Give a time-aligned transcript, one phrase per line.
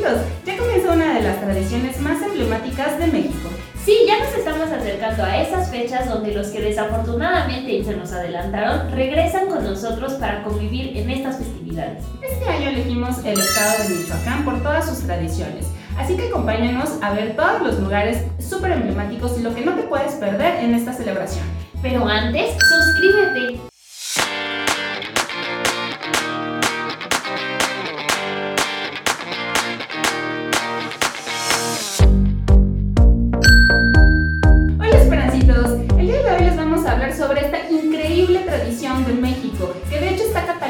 [0.00, 3.50] Esperancitos, ya comienza una de las tradiciones más emblemáticas de México.
[3.84, 8.90] Sí, ya nos estamos acercando a esas fechas donde los que desafortunadamente se nos adelantaron
[8.92, 12.04] regresan con nosotros para convivir en estas festividades.
[12.22, 15.66] Este año elegimos el estado de Michoacán por todas sus tradiciones.
[15.98, 19.82] Así que acompáñanos a ver todos los lugares súper emblemáticos y lo que no te
[19.82, 21.44] puedes perder en esta celebración.
[21.82, 23.70] Pero antes, suscríbete.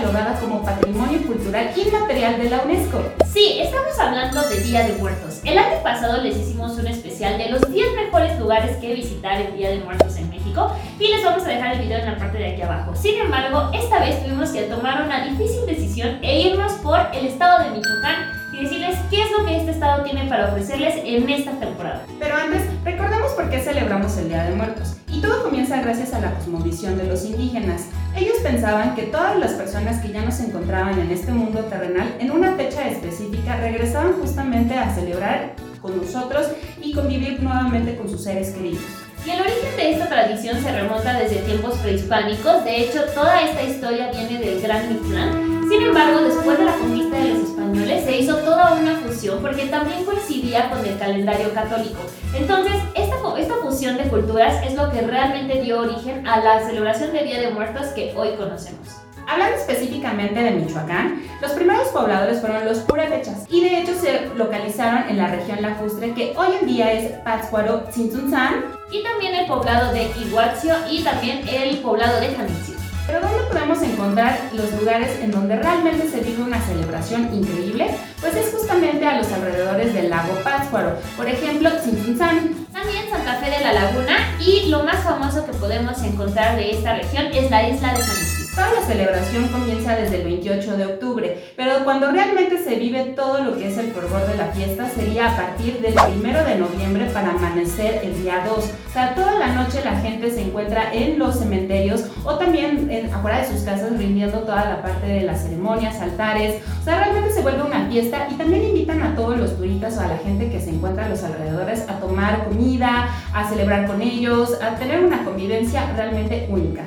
[0.00, 3.02] Catalogada como Patrimonio Cultural Inmaterial de la UNESCO.
[3.30, 5.40] Sí, estamos hablando de Día de Muertos.
[5.44, 9.56] El año pasado les hicimos un especial de los 10 mejores lugares que visitar el
[9.58, 12.38] Día de Muertos en México y les vamos a dejar el video en la parte
[12.38, 12.96] de aquí abajo.
[12.96, 17.64] Sin embargo, esta vez tuvimos que tomar una difícil decisión e irnos por el estado
[17.64, 21.52] de Michoacán y decirles qué es lo que este estado tiene para ofrecerles en esta
[21.52, 22.06] temporada.
[22.40, 24.96] Antes, recordemos por qué celebramos el Día de Muertos.
[25.08, 27.88] Y todo comienza gracias a la cosmovisión de los indígenas.
[28.16, 32.16] Ellos pensaban que todas las personas que ya no se encontraban en este mundo terrenal
[32.18, 36.46] en una fecha específica regresaban justamente a celebrar con nosotros
[36.82, 38.84] y convivir nuevamente con sus seres queridos.
[39.26, 43.62] Y el origen de esta tradición se remonta desde tiempos prehispánicos, de hecho toda esta
[43.64, 45.68] historia viene del Gran Mictlán.
[45.68, 49.66] Sin embargo, después de la conquista de los españoles se hizo toda una fusión porque
[49.66, 52.00] también coincidía con el calendario católico.
[52.34, 57.12] Entonces, esta, esta fusión de culturas es lo que realmente dio origen a la celebración
[57.12, 59.00] de Día de Muertos que hoy conocemos.
[59.28, 65.08] Hablando específicamente de Michoacán, los primeros pobladores fueron los purépechas y de hecho se localizaron
[65.08, 69.92] en la región lacustre que hoy en día es Pátzcuaro, Tzintzuntzán y también el poblado
[69.92, 72.74] de Iguazio y también el poblado de Janitzio.
[73.06, 77.90] Pero ¿dónde podemos encontrar los lugares en donde realmente se vive una celebración increíble?
[78.20, 82.66] Pues es justamente a los alrededores del lago Pátzcuaro, por ejemplo, Tzintzuntzán.
[82.72, 86.94] También Santa Fe de la Laguna y lo más famoso que podemos encontrar de esta
[86.94, 88.39] región es la isla de Janitzio.
[88.60, 93.42] Toda la celebración comienza desde el 28 de octubre, pero cuando realmente se vive todo
[93.42, 97.06] lo que es el fervor de la fiesta sería a partir del 1 de noviembre
[97.06, 98.58] para amanecer el día 2.
[98.58, 103.38] O sea, toda la noche la gente se encuentra en los cementerios o también afuera
[103.38, 106.62] de sus casas rindiendo toda la parte de las ceremonias, altares.
[106.82, 110.02] O sea, realmente se vuelve una fiesta y también invitan a todos los turistas o
[110.02, 114.02] a la gente que se encuentra a los alrededores a tomar comida, a celebrar con
[114.02, 116.82] ellos, a tener una convivencia realmente única.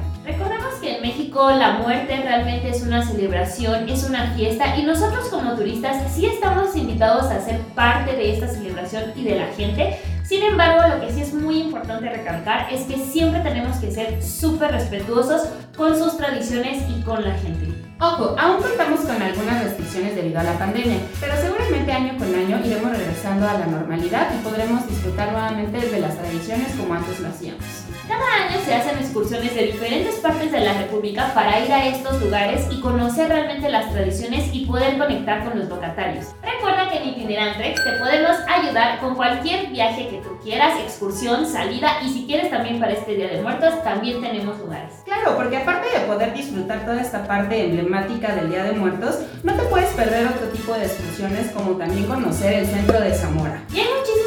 [1.03, 6.25] México la muerte realmente es una celebración, es una fiesta y nosotros como turistas sí
[6.25, 9.99] estamos invitados a ser parte de esta celebración y de la gente.
[10.23, 14.23] Sin embargo, lo que sí es muy importante recalcar es que siempre tenemos que ser
[14.23, 15.41] súper respetuosos
[15.75, 17.67] con sus tradiciones y con la gente.
[17.99, 22.65] Ojo, aún contamos con algunas restricciones debido a la pandemia, pero seguramente año con año
[22.65, 27.27] iremos regresando a la normalidad y podremos disfrutar nuevamente de las tradiciones como antes lo
[27.27, 27.82] hacíamos.
[28.07, 32.21] Cada año se hacen excursiones de diferentes partes de la República para ir a estos
[32.21, 36.27] lugares y conocer realmente las tradiciones y poder conectar con los locatarios.
[36.41, 41.99] Recuerda que en Itinerantrex te podemos ayudar con cualquier viaje que tú quieras, excursión, salida
[42.03, 44.91] y si quieres también para este Día de Muertos también tenemos lugares.
[45.05, 49.53] Claro, porque aparte de poder disfrutar toda esta parte emblemática del Día de Muertos, no
[49.53, 53.61] te puedes perder otro tipo de excursiones como también conocer el centro de Zamora.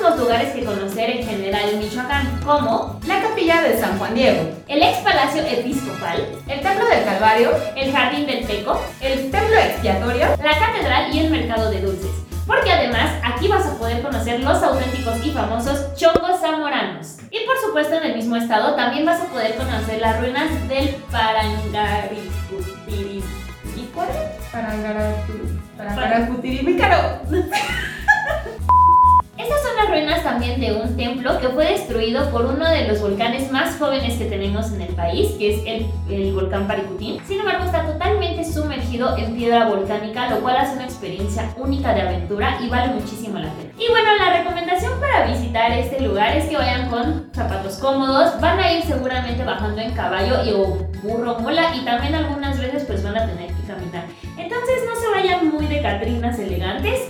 [0.06, 4.50] Muchísimos lugares que conocer en general en Michoacán, como la capilla de San Juan Diego,
[4.69, 10.27] el ex palacio episcopal, el templo del Calvario, el jardín del Teco, el templo expiatorio,
[10.43, 12.11] la catedral y el mercado de dulces.
[12.47, 17.17] Porque además aquí vas a poder conocer los auténticos y famosos chongos zamoranos.
[17.31, 20.91] Y por supuesto en el mismo estado también vas a poder conocer las ruinas del
[21.11, 23.27] Parangaricutirimícaro.
[25.77, 27.21] Parangaricutirimícaro.
[27.33, 27.61] Estas
[29.76, 33.76] las ruinas también de un templo que fue destruido por uno de los volcanes más
[33.78, 37.20] jóvenes que tenemos en el país, que es el, el, volcán Paricutín.
[37.26, 42.03] Sin embargo, está totalmente sumergido en piedra volcánica, lo cual hace una experiencia única de
[42.03, 43.70] aventura y vale muchísimo la pena.
[43.78, 48.58] Y bueno, la recomendación para visitar este lugar es que vayan con zapatos cómodos, van
[48.58, 53.02] a ir seguramente bajando en caballo y, o burro mula y también algunas veces pues
[53.05, 54.05] van a tener que caminar.
[54.38, 56.38] Entonces no se vayan muy de catrinas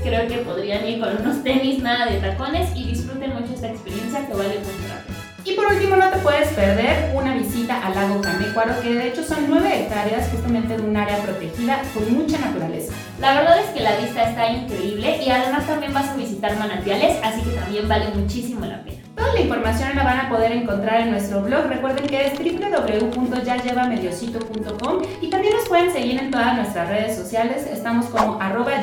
[0.03, 4.27] creo que podrían ir con unos tenis nada de tacones y disfruten mucho esta experiencia
[4.27, 5.17] que vale mucho la pena.
[5.45, 9.23] Y por último, no te puedes perder una visita al lago Canécuaro, que de hecho
[9.23, 12.93] son 9 hectáreas justamente de un área protegida con mucha naturaleza.
[13.21, 17.17] La verdad es que la vista está increíble y además también vas a visitar manantiales,
[17.23, 19.06] así que también vale muchísimo la pena.
[19.27, 21.67] Toda la información la van a poder encontrar en nuestro blog.
[21.67, 27.67] Recuerden que es www.yallevamediosito.com y también nos pueden seguir en todas nuestras redes sociales.
[27.67, 28.81] Estamos como arroba.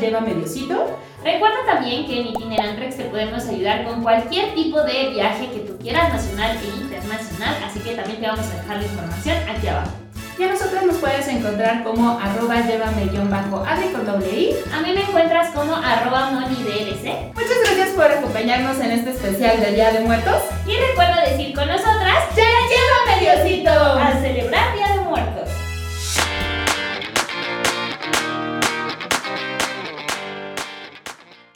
[1.24, 5.78] Recuerda también que en Itinerantrex te podemos ayudar con cualquier tipo de viaje que tú
[5.78, 9.94] quieras, nacional e internacional, así que también te vamos a dejar la información aquí abajo.
[10.38, 14.56] Y a nosotros nos puedes encontrar como arroba llévame-adri con doble I.
[14.74, 17.36] A mí me encuentras como arroba monidlc.
[17.36, 17.62] Muchas
[17.95, 20.42] por acompañarnos en este especial del Día de Muertos.
[20.66, 22.02] Y recuerda decir con nosotras, ¡Ya llévame Diosito!